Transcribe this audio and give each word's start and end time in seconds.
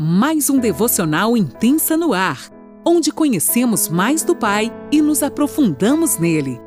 mais 0.00 0.48
um 0.48 0.60
devocional 0.60 1.36
intensa 1.36 1.96
no 1.96 2.12
ar, 2.12 2.38
onde 2.86 3.10
conhecemos 3.10 3.88
mais 3.88 4.22
do 4.22 4.36
Pai 4.36 4.70
e 4.92 5.02
nos 5.02 5.24
aprofundamos 5.24 6.18
nele. 6.18 6.60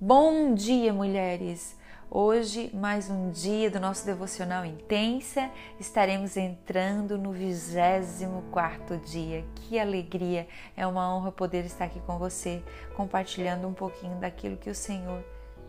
Bom 0.00 0.54
dia, 0.54 0.92
mulheres! 0.92 1.78
Hoje, 2.10 2.68
mais 2.74 3.08
um 3.08 3.30
dia 3.30 3.70
do 3.70 3.78
nosso 3.78 4.04
devocional 4.04 4.64
intensa, 4.64 5.48
estaremos 5.78 6.36
entrando 6.36 7.16
no 7.16 7.30
24 7.30 8.96
dia. 9.04 9.44
Que 9.54 9.78
alegria! 9.78 10.48
É 10.76 10.84
uma 10.84 11.14
honra 11.14 11.30
poder 11.30 11.64
estar 11.64 11.84
aqui 11.84 12.00
com 12.00 12.18
você, 12.18 12.60
compartilhando 12.96 13.68
um 13.68 13.74
pouquinho 13.74 14.18
daquilo 14.18 14.56
que 14.56 14.68
o 14.68 14.74
Senhor 14.74 15.22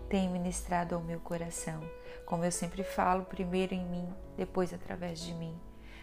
tem 0.10 0.28
ministrado 0.28 0.96
ao 0.96 1.02
meu 1.02 1.20
coração. 1.20 1.80
Como 2.26 2.44
eu 2.44 2.52
sempre 2.52 2.84
falo, 2.84 3.24
primeiro 3.26 3.74
em 3.74 3.86
mim, 3.86 4.10
depois 4.36 4.74
através 4.74 5.20
de 5.20 5.34
mim. 5.34 5.56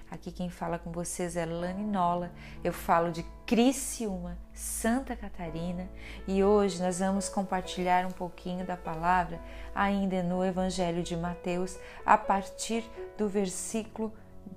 Aqui 0.09 0.31
quem 0.31 0.49
fala 0.49 0.79
com 0.79 0.93
vocês 0.93 1.37
é 1.37 1.45
Lani 1.45 1.85
Nola. 1.85 2.31
Eu 2.63 2.73
falo 2.73 3.11
de 3.11 3.25
Criciúma, 3.45 4.39
Santa 4.53 5.17
Catarina, 5.17 5.89
e 6.29 6.45
hoje 6.45 6.81
nós 6.81 7.01
vamos 7.01 7.29
compartilhar 7.29 8.07
um 8.07 8.13
pouquinho 8.13 8.65
da 8.65 8.77
palavra 8.77 9.41
ainda 9.75 10.23
no 10.23 10.45
Evangelho 10.45 11.03
de 11.03 11.17
Mateus, 11.17 11.77
a 12.05 12.17
partir 12.17 12.89
do 13.19 13.29
versículo 13.29 14.13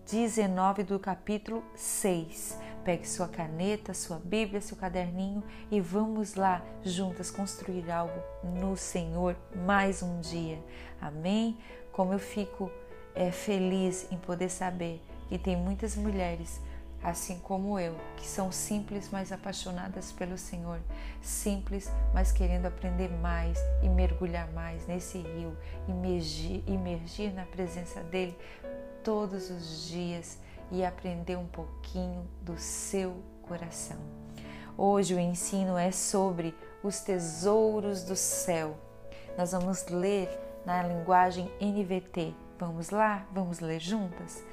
19 0.05 0.83
do 0.83 0.99
capítulo 0.99 1.63
6. 1.75 2.68
Pegue 2.89 3.07
sua 3.07 3.27
caneta, 3.27 3.93
sua 3.93 4.17
Bíblia, 4.17 4.59
seu 4.59 4.75
caderninho 4.75 5.43
e 5.69 5.79
vamos 5.79 6.33
lá 6.33 6.65
juntas 6.83 7.29
construir 7.29 7.91
algo 7.91 8.19
no 8.43 8.75
Senhor 8.75 9.35
mais 9.57 10.01
um 10.01 10.19
dia. 10.19 10.57
Amém? 10.99 11.55
Como 11.91 12.13
eu 12.13 12.17
fico 12.17 12.71
é, 13.13 13.29
feliz 13.29 14.11
em 14.11 14.17
poder 14.17 14.49
saber 14.49 14.99
que 15.27 15.37
tem 15.37 15.55
muitas 15.55 15.95
mulheres 15.95 16.59
assim 17.03 17.37
como 17.37 17.79
eu, 17.79 17.95
que 18.17 18.25
são 18.25 18.51
simples, 18.51 19.07
mas 19.11 19.31
apaixonadas 19.31 20.11
pelo 20.11 20.35
Senhor, 20.35 20.79
simples, 21.21 21.91
mas 22.11 22.31
querendo 22.31 22.65
aprender 22.65 23.11
mais 23.21 23.59
e 23.83 23.87
mergulhar 23.87 24.51
mais 24.51 24.87
nesse 24.87 25.19
rio, 25.19 25.55
imergir, 25.87 26.63
imergir 26.65 27.35
na 27.35 27.45
presença 27.45 28.01
dele 28.01 28.35
todos 29.03 29.51
os 29.51 29.87
dias 29.87 30.39
e 30.71 30.83
aprender 30.83 31.35
um 31.35 31.47
pouquinho 31.47 32.27
do 32.41 32.57
seu 32.57 33.15
coração. 33.41 33.97
Hoje 34.77 35.13
o 35.13 35.19
ensino 35.19 35.77
é 35.77 35.91
sobre 35.91 36.55
os 36.83 37.01
tesouros 37.01 38.03
do 38.03 38.15
céu. 38.15 38.77
Nós 39.37 39.51
vamos 39.51 39.85
ler 39.87 40.29
na 40.65 40.83
linguagem 40.83 41.51
NVT. 41.59 42.33
Vamos 42.57 42.89
lá? 42.89 43.25
Vamos 43.31 43.59
ler 43.59 43.79
juntas? 43.79 44.43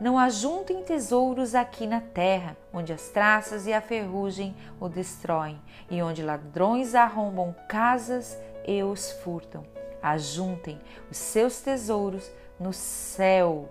Não 0.00 0.16
ajuntem 0.16 0.84
tesouros 0.84 1.56
aqui 1.56 1.84
na 1.84 2.00
terra, 2.00 2.56
onde 2.72 2.92
as 2.92 3.08
traças 3.08 3.66
e 3.66 3.72
a 3.72 3.80
ferrugem 3.80 4.54
o 4.78 4.88
destroem, 4.88 5.60
e 5.90 6.00
onde 6.00 6.22
ladrões 6.22 6.94
arrombam 6.94 7.54
casas 7.68 8.38
e 8.64 8.80
os 8.82 9.10
furtam. 9.10 9.64
Ajuntem 10.00 10.78
os 11.10 11.16
seus 11.16 11.60
tesouros 11.60 12.30
no 12.60 12.72
céu, 12.72 13.68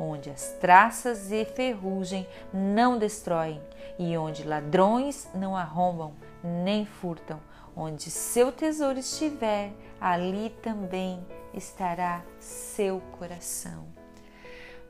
onde 0.00 0.30
as 0.30 0.52
traças 0.60 1.30
e 1.30 1.44
ferrugem 1.44 2.26
não 2.52 2.98
destroem, 2.98 3.60
e 3.98 4.16
onde 4.16 4.44
ladrões 4.44 5.28
não 5.34 5.54
arrombam 5.54 6.14
nem 6.42 6.86
furtam. 6.86 7.38
Onde 7.76 8.10
seu 8.10 8.50
tesouro 8.50 8.98
estiver, 8.98 9.72
ali 10.00 10.50
também 10.62 11.24
estará 11.54 12.22
seu 12.38 13.00
coração. 13.18 13.86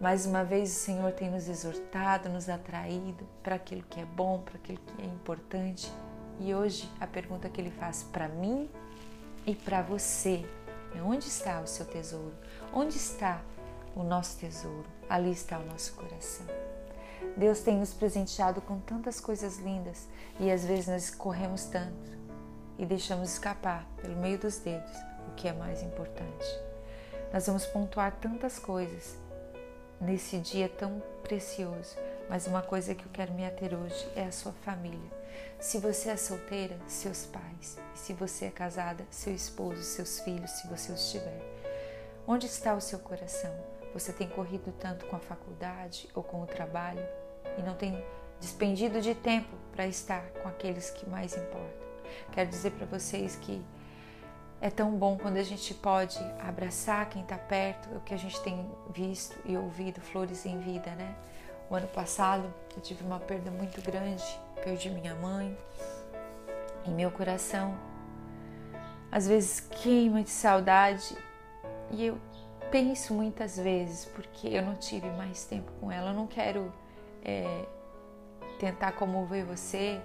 Mais 0.00 0.24
uma 0.24 0.44
vez, 0.44 0.70
o 0.70 0.80
Senhor 0.80 1.12
tem 1.12 1.30
nos 1.30 1.46
exortado, 1.46 2.30
nos 2.30 2.48
atraído 2.48 3.28
para 3.42 3.56
aquilo 3.56 3.82
que 3.82 4.00
é 4.00 4.04
bom, 4.04 4.38
para 4.38 4.56
aquilo 4.56 4.78
que 4.78 5.02
é 5.02 5.04
importante. 5.04 5.92
E 6.40 6.54
hoje 6.54 6.90
a 6.98 7.06
pergunta 7.06 7.50
que 7.50 7.60
Ele 7.60 7.70
faz 7.70 8.02
para 8.04 8.26
mim 8.28 8.70
e 9.46 9.54
para 9.54 9.82
você 9.82 10.46
é: 10.96 11.02
onde 11.02 11.28
está 11.28 11.60
o 11.60 11.66
seu 11.66 11.84
tesouro? 11.84 12.32
Onde 12.72 12.96
está 12.96 13.42
o 13.94 14.02
nosso 14.02 14.38
tesouro? 14.38 15.00
ali 15.10 15.32
está 15.32 15.58
o 15.58 15.66
nosso 15.66 15.92
coração. 15.94 16.46
Deus 17.36 17.60
tem 17.60 17.76
nos 17.76 17.92
presenteado 17.92 18.60
com 18.60 18.78
tantas 18.78 19.20
coisas 19.20 19.58
lindas 19.58 20.08
e 20.38 20.50
às 20.50 20.64
vezes 20.64 20.86
nós 20.86 21.10
corremos 21.10 21.64
tanto 21.64 22.18
e 22.78 22.86
deixamos 22.86 23.32
escapar 23.32 23.84
pelo 24.00 24.16
meio 24.16 24.38
dos 24.38 24.58
dedos 24.58 24.92
o 25.28 25.34
que 25.34 25.48
é 25.48 25.52
mais 25.52 25.82
importante. 25.82 26.46
Nós 27.32 27.46
vamos 27.46 27.66
pontuar 27.66 28.12
tantas 28.20 28.58
coisas 28.58 29.16
nesse 30.00 30.38
dia 30.38 30.68
tão 30.68 31.02
precioso, 31.22 31.96
mas 32.28 32.46
uma 32.46 32.62
coisa 32.62 32.94
que 32.94 33.04
eu 33.04 33.10
quero 33.12 33.34
me 33.34 33.44
ater 33.44 33.74
hoje 33.74 34.08
é 34.14 34.24
a 34.24 34.32
sua 34.32 34.52
família. 34.52 35.20
Se 35.58 35.78
você 35.78 36.10
é 36.10 36.16
solteira, 36.16 36.78
seus 36.86 37.26
pais. 37.26 37.78
Se 37.94 38.14
você 38.14 38.46
é 38.46 38.50
casada, 38.50 39.04
seu 39.10 39.34
esposo, 39.34 39.82
seus 39.82 40.20
filhos, 40.20 40.50
se 40.52 40.66
você 40.68 40.90
os 40.90 41.10
tiver. 41.10 41.42
Onde 42.26 42.46
está 42.46 42.74
o 42.74 42.80
seu 42.80 42.98
coração? 42.98 43.79
Você 43.92 44.12
tem 44.12 44.28
corrido 44.28 44.72
tanto 44.78 45.06
com 45.06 45.16
a 45.16 45.20
faculdade 45.20 46.08
ou 46.14 46.22
com 46.22 46.42
o 46.42 46.46
trabalho 46.46 47.02
e 47.58 47.62
não 47.62 47.74
tem 47.74 48.04
despendido 48.40 49.00
de 49.00 49.14
tempo 49.14 49.56
para 49.72 49.86
estar 49.86 50.22
com 50.42 50.48
aqueles 50.48 50.90
que 50.90 51.08
mais 51.08 51.36
importam. 51.36 51.88
Quero 52.32 52.48
dizer 52.48 52.72
para 52.72 52.86
vocês 52.86 53.36
que 53.36 53.62
é 54.60 54.70
tão 54.70 54.96
bom 54.96 55.16
quando 55.16 55.36
a 55.36 55.42
gente 55.42 55.72
pode 55.74 56.18
abraçar 56.38 57.08
quem 57.08 57.22
está 57.22 57.36
perto, 57.36 57.88
o 57.96 58.00
que 58.00 58.14
a 58.14 58.16
gente 58.16 58.40
tem 58.42 58.70
visto 58.90 59.38
e 59.44 59.56
ouvido, 59.56 60.00
flores 60.00 60.44
em 60.44 60.58
vida, 60.58 60.90
né? 60.92 61.14
O 61.68 61.74
ano 61.74 61.88
passado 61.88 62.52
eu 62.76 62.82
tive 62.82 63.04
uma 63.04 63.20
perda 63.20 63.50
muito 63.50 63.80
grande, 63.82 64.24
perdi 64.62 64.90
minha 64.90 65.14
mãe 65.14 65.56
e 66.84 66.90
meu 66.90 67.10
coração 67.10 67.76
às 69.10 69.26
vezes 69.26 69.60
queima 69.60 70.22
de 70.22 70.30
saudade 70.30 71.16
e 71.90 72.06
eu 72.06 72.18
penso 72.70 73.12
muitas 73.12 73.56
vezes, 73.56 74.04
porque 74.06 74.48
eu 74.48 74.62
não 74.62 74.74
tive 74.76 75.08
mais 75.10 75.44
tempo 75.44 75.70
com 75.80 75.90
ela. 75.90 76.10
Eu 76.10 76.14
não 76.14 76.26
quero 76.26 76.72
é, 77.22 77.66
tentar 78.58 78.92
comover 78.92 79.44
você 79.44 80.00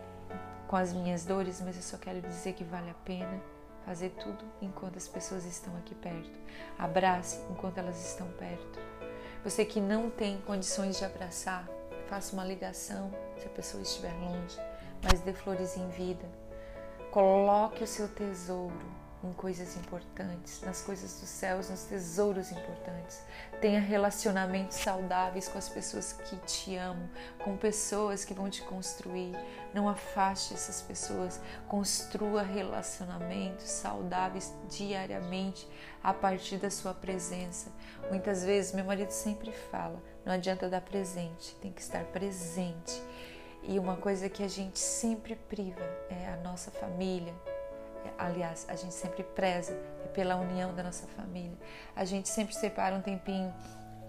com 0.67 0.75
as 0.75 0.91
minhas 0.91 1.25
dores, 1.25 1.61
mas 1.61 1.75
eu 1.75 1.81
só 1.81 1.97
quero 1.97 2.21
dizer 2.21 2.53
que 2.53 2.63
vale 2.63 2.89
a 2.89 2.95
pena 3.05 3.41
fazer 3.85 4.09
tudo 4.19 4.43
enquanto 4.61 4.97
as 4.97 5.07
pessoas 5.07 5.45
estão 5.45 5.75
aqui 5.77 5.93
perto. 5.93 6.39
Abrace 6.77 7.39
enquanto 7.51 7.77
elas 7.77 8.03
estão 8.03 8.27
perto. 8.29 8.79
Você 9.43 9.63
que 9.63 9.79
não 9.79 10.09
tem 10.09 10.41
condições 10.41 10.97
de 10.97 11.05
abraçar, 11.05 11.69
faça 12.07 12.33
uma 12.33 12.43
ligação 12.43 13.11
se 13.37 13.45
a 13.45 13.49
pessoa 13.49 13.83
estiver 13.83 14.13
longe, 14.13 14.57
mas 15.03 15.19
dê 15.19 15.33
flores 15.33 15.77
em 15.77 15.87
vida. 15.89 16.25
Coloque 17.11 17.83
o 17.83 17.87
seu 17.87 18.07
tesouro 18.07 19.04
em 19.25 19.33
coisas 19.33 19.75
importantes, 19.75 20.61
nas 20.61 20.81
coisas 20.81 21.19
dos 21.19 21.29
céus, 21.29 21.69
nos 21.69 21.83
tesouros 21.83 22.51
importantes. 22.51 23.21
Tenha 23.59 23.79
relacionamentos 23.79 24.77
saudáveis 24.77 25.47
com 25.47 25.57
as 25.57 25.67
pessoas 25.67 26.13
que 26.13 26.35
te 26.37 26.75
amam, 26.75 27.09
com 27.43 27.57
pessoas 27.57 28.23
que 28.23 28.33
vão 28.33 28.49
te 28.49 28.61
construir. 28.63 29.35
Não 29.73 29.89
afaste 29.89 30.53
essas 30.53 30.81
pessoas. 30.81 31.41
Construa 31.67 32.43
relacionamentos 32.43 33.69
saudáveis 33.69 34.53
diariamente 34.69 35.67
a 36.03 36.13
partir 36.13 36.57
da 36.57 36.69
sua 36.69 36.93
presença. 36.93 37.71
Muitas 38.09 38.43
vezes, 38.43 38.73
meu 38.73 38.85
marido 38.85 39.11
sempre 39.11 39.51
fala: 39.51 40.01
não 40.23 40.33
adianta 40.33 40.69
dar 40.69 40.81
presente, 40.81 41.55
tem 41.61 41.71
que 41.71 41.81
estar 41.81 42.03
presente. 42.05 43.01
E 43.67 43.79
uma 43.79 43.95
coisa 43.95 44.29
que 44.29 44.43
a 44.43 44.47
gente 44.47 44.77
sempre 44.77 45.35
priva 45.35 45.81
é 46.07 46.27
a 46.27 46.37
nossa 46.37 46.69
família, 46.69 47.33
aliás, 48.17 48.66
a 48.69 48.75
gente 48.75 48.93
sempre 48.93 49.23
preza 49.23 49.73
pela 50.13 50.35
união 50.35 50.73
da 50.73 50.84
nossa 50.84 51.07
família. 51.07 51.57
A 51.96 52.05
gente 52.05 52.29
sempre 52.29 52.55
separa 52.55 52.96
um 52.96 53.02
tempinho 53.02 53.53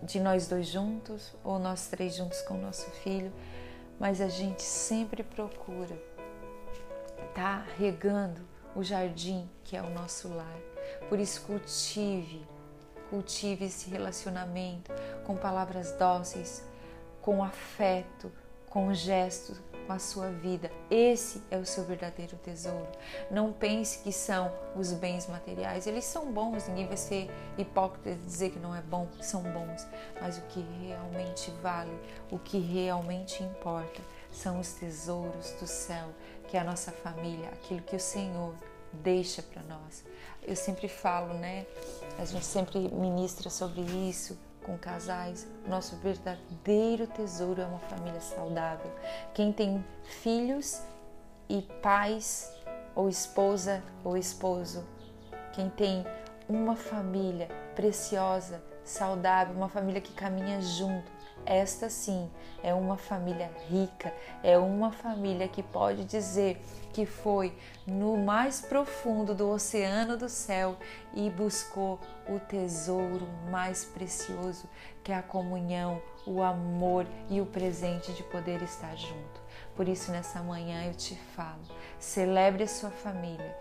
de 0.03 0.21
nós 0.21 0.47
dois 0.47 0.67
juntos 0.67 1.35
ou 1.43 1.59
nós 1.59 1.87
três 1.87 2.15
juntos 2.15 2.41
com 2.43 2.55
o 2.55 2.61
nosso 2.61 2.91
filho, 3.03 3.33
mas 3.99 4.21
a 4.21 4.29
gente 4.29 4.63
sempre 4.63 5.23
procura 5.23 5.97
tá 7.37 7.67
regando 7.77 8.41
o 8.75 8.83
jardim 8.83 9.47
que 9.63 9.77
é 9.77 9.83
o 9.83 9.91
nosso 9.91 10.29
lar. 10.29 10.59
Por 11.07 11.19
isso 11.19 11.43
cultive, 11.43 12.47
cultive 13.11 13.67
esse 13.67 13.91
relacionamento 13.91 14.91
com 15.27 15.37
palavras 15.37 15.93
dóceis, 15.93 16.65
com 17.21 17.45
afeto, 17.45 18.33
com 18.71 18.95
gestos, 18.95 19.61
com 19.87 19.93
a 19.93 19.99
sua 19.99 20.31
vida. 20.31 20.71
Esse 20.91 21.43
é 21.51 21.57
o 21.57 21.65
seu 21.65 21.85
verdadeiro 21.85 22.37
tesouro. 22.39 22.89
Não 23.31 23.53
pense 23.53 24.01
que 24.01 24.13
são 24.13 24.53
os 24.75 24.93
bens 24.93 25.27
materiais. 25.29 25.87
Eles 25.87 26.05
são 26.05 26.33
bons, 26.33 26.67
ninguém 26.69 26.87
vai 26.87 26.97
ser 26.97 27.31
hipócrita 27.57 28.15
de 28.15 28.23
dizer 28.23 28.51
que 28.51 28.59
não 28.59 28.75
é 28.75 28.83
bom, 28.83 29.09
são 29.21 29.43
bons. 29.43 29.87
Mas 30.21 30.39
o 30.39 30.43
que 30.43 30.65
realmente 30.81 31.51
vale, 31.63 31.93
o 32.31 32.39
que 32.39 32.59
realmente 32.59 33.43
importa, 33.43 34.03
são 34.31 34.61
os 34.61 34.73
tesouros 34.73 35.53
do 35.53 35.67
céu, 35.67 36.09
que 36.49 36.57
é 36.57 36.61
a 36.61 36.65
nossa 36.65 36.93
família, 36.93 37.49
aquilo 37.51 37.81
que 37.81 37.97
o 37.97 38.01
Senhor 38.01 38.55
deixa 38.93 39.43
para 39.43 39.63
nós. 39.63 40.05
eu 40.43 40.57
sempre 40.57 40.89
falo, 40.89 41.35
né? 41.35 41.67
A 42.19 42.25
gente 42.25 42.45
sempre 42.45 42.79
ministra 42.89 43.51
sobre 43.51 43.83
isso 43.83 44.39
com 44.67 44.77
casais. 44.77 45.47
Nosso 45.67 45.97
verdadeiro 45.97 47.07
tesouro 47.07 47.63
é 47.63 47.65
uma 47.65 47.79
família 47.79 48.21
saudável. 48.21 48.91
Quem 49.33 49.53
tem 49.53 49.83
filhos 50.03 50.83
e 51.49 51.63
pais, 51.81 52.53
ou 52.95 53.09
esposa 53.09 53.83
ou 54.03 54.17
esposo, 54.17 54.85
quem 55.53 55.71
tem 55.71 56.05
uma 56.49 56.75
família 56.75 57.49
preciosa, 57.75 58.61
saudável, 58.89 59.55
uma 59.55 59.69
família 59.69 60.01
que 60.01 60.13
caminha 60.13 60.61
junto, 60.63 61.11
esta 61.45 61.89
sim 61.89 62.31
é 62.63 62.75
uma 62.75 62.97
família 62.97 63.51
rica, 63.69 64.13
é 64.43 64.59
uma 64.59 64.91
família 64.91 65.47
que 65.47 65.63
pode 65.63 66.05
dizer 66.05 66.61
que 66.93 67.07
foi 67.07 67.57
no 67.87 68.17
mais 68.17 68.61
profundo 68.61 69.35
do 69.35 69.49
oceano 69.51 70.17
do 70.17 70.29
céu 70.29 70.77
e 71.15 71.29
buscou 71.31 72.01
o 72.29 72.41
tesouro 72.41 73.29
mais 73.51 73.85
precioso, 73.85 74.69
que 75.05 75.13
é 75.13 75.15
a 75.15 75.23
comunhão, 75.23 76.01
o 76.27 76.43
amor 76.43 77.07
e 77.29 77.41
o 77.41 77.47
presente 77.47 78.13
de 78.13 78.23
poder 78.25 78.63
estar 78.63 78.97
junto. 78.97 79.41
Por 79.77 79.87
isso, 79.89 80.11
nessa 80.11 80.43
manhã 80.43 80.85
eu 80.85 80.95
te 80.95 81.15
falo: 81.37 81.63
celebre 81.99 82.65
a 82.65 82.69
sua 82.69 82.91
família, 82.91 83.57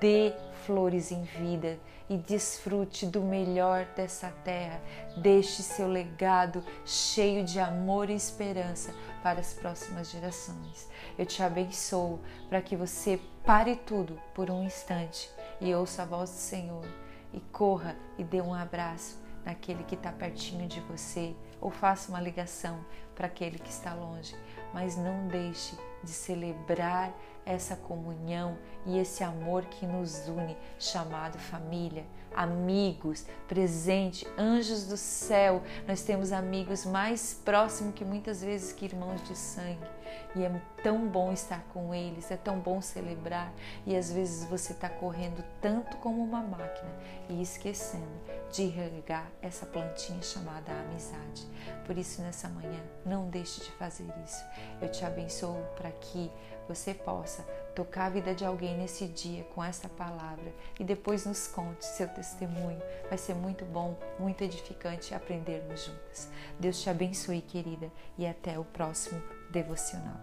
dê 0.00 0.32
flores 0.64 1.12
em 1.12 1.22
vida 1.22 1.78
e 2.08 2.16
desfrute 2.16 3.06
do 3.06 3.22
melhor 3.22 3.86
dessa 3.96 4.30
terra. 4.44 4.80
Deixe 5.16 5.62
seu 5.62 5.88
legado 5.88 6.62
cheio 6.84 7.44
de 7.44 7.58
amor 7.58 8.10
e 8.10 8.14
esperança 8.14 8.94
para 9.22 9.40
as 9.40 9.54
próximas 9.54 10.10
gerações. 10.10 10.88
Eu 11.18 11.26
te 11.26 11.42
abençoo 11.42 12.20
para 12.48 12.60
que 12.60 12.76
você 12.76 13.20
pare 13.44 13.76
tudo 13.76 14.18
por 14.34 14.50
um 14.50 14.64
instante 14.64 15.30
e 15.60 15.74
ouça 15.74 16.02
a 16.02 16.06
voz 16.06 16.30
do 16.30 16.36
Senhor 16.36 16.86
e 17.32 17.40
corra 17.40 17.96
e 18.18 18.24
dê 18.24 18.40
um 18.40 18.54
abraço 18.54 19.22
naquele 19.44 19.84
que 19.84 19.94
está 19.94 20.10
pertinho 20.10 20.66
de 20.66 20.80
você 20.80 21.34
ou 21.60 21.70
faça 21.70 22.08
uma 22.10 22.20
ligação 22.20 22.84
para 23.14 23.26
aquele 23.26 23.58
que 23.58 23.70
está 23.70 23.94
longe, 23.94 24.34
mas 24.72 24.96
não 24.96 25.28
deixe 25.28 25.76
de 26.02 26.10
celebrar 26.10 27.14
essa 27.46 27.76
comunhão 27.76 28.56
e 28.86 28.98
esse 28.98 29.22
amor 29.22 29.64
que 29.66 29.86
nos 29.86 30.28
une, 30.28 30.56
chamado 30.78 31.38
família, 31.38 32.04
amigos, 32.34 33.24
presente, 33.46 34.26
anjos 34.38 34.86
do 34.86 34.96
céu. 34.96 35.62
Nós 35.86 36.02
temos 36.02 36.32
amigos 36.32 36.84
mais 36.84 37.34
próximos 37.44 37.94
que 37.94 38.04
muitas 38.04 38.42
vezes 38.42 38.72
que 38.72 38.84
irmãos 38.84 39.22
de 39.24 39.36
sangue. 39.36 39.94
E 40.36 40.42
é 40.42 40.60
tão 40.82 41.06
bom 41.06 41.32
estar 41.32 41.64
com 41.72 41.94
eles, 41.94 42.30
é 42.30 42.36
tão 42.36 42.58
bom 42.58 42.80
celebrar. 42.80 43.52
E 43.86 43.96
às 43.96 44.12
vezes 44.12 44.44
você 44.48 44.72
está 44.72 44.88
correndo 44.88 45.44
tanto 45.60 45.96
como 45.98 46.22
uma 46.22 46.40
máquina 46.40 46.90
e 47.28 47.40
esquecendo 47.40 48.04
de 48.50 48.66
regar 48.66 49.30
essa 49.40 49.66
plantinha 49.66 50.22
chamada 50.22 50.72
amizade. 50.72 51.46
Por 51.86 51.96
isso, 51.96 52.20
nessa 52.22 52.48
manhã, 52.48 52.80
não 53.04 53.28
deixe 53.28 53.60
de 53.60 53.70
fazer 53.72 54.06
isso. 54.24 54.44
Eu 54.80 54.90
te 54.90 55.04
abençoo 55.04 55.62
para 55.76 55.90
que 55.90 56.30
você 56.68 56.94
possa 56.94 57.42
tocar 57.74 58.06
a 58.06 58.10
vida 58.10 58.34
de 58.34 58.44
alguém 58.44 58.76
nesse 58.76 59.06
dia 59.06 59.44
com 59.54 59.62
essa 59.62 59.88
palavra 59.88 60.52
e 60.78 60.84
depois 60.84 61.26
nos 61.26 61.46
conte 61.46 61.84
seu 61.84 62.08
testemunho. 62.08 62.80
Vai 63.08 63.18
ser 63.18 63.34
muito 63.34 63.64
bom, 63.64 63.96
muito 64.18 64.42
edificante 64.42 65.14
aprendermos 65.14 65.84
juntas. 65.84 66.30
Deus 66.58 66.80
te 66.80 66.88
abençoe, 66.88 67.42
querida, 67.42 67.90
e 68.16 68.26
até 68.26 68.58
o 68.58 68.64
próximo 68.64 69.22
devocional. 69.50 70.20